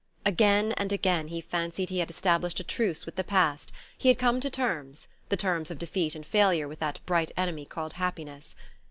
[0.25, 3.71] Again and again he fancied he had established a truce with the past:
[4.03, 7.93] had come to terms the terms of defeat and failure with that bright enemy called
[7.93, 8.55] happiness.